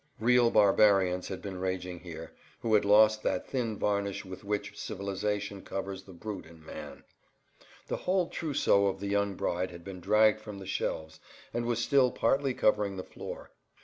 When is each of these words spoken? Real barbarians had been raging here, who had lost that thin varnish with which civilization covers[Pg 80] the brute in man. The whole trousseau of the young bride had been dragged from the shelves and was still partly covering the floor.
Real 0.19 0.49
barbarians 0.49 1.27
had 1.27 1.43
been 1.43 1.59
raging 1.59 1.99
here, 1.99 2.31
who 2.61 2.73
had 2.73 2.85
lost 2.85 3.21
that 3.21 3.45
thin 3.47 3.77
varnish 3.77 4.25
with 4.25 4.43
which 4.43 4.75
civilization 4.75 5.61
covers[Pg 5.61 5.93
80] 6.05 6.05
the 6.07 6.13
brute 6.13 6.45
in 6.47 6.65
man. 6.65 7.03
The 7.85 7.97
whole 7.97 8.27
trousseau 8.27 8.87
of 8.87 8.99
the 8.99 9.09
young 9.09 9.35
bride 9.35 9.69
had 9.69 9.83
been 9.83 9.99
dragged 9.99 10.41
from 10.41 10.57
the 10.57 10.65
shelves 10.65 11.19
and 11.53 11.67
was 11.67 11.77
still 11.83 12.09
partly 12.09 12.55
covering 12.55 12.97
the 12.97 13.03
floor. 13.03 13.51